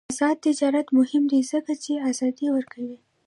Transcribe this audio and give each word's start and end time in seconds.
آزاد 0.13 0.37
تجارت 0.47 0.87
مهم 0.99 1.23
دی 1.31 1.39
ځکه 1.51 1.73
چې 1.83 1.93
ازادي 2.09 2.47
ورکوي. 2.55 2.97